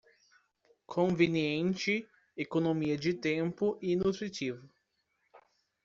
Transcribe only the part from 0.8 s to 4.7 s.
Conveniente, economia de tempo e nutritivo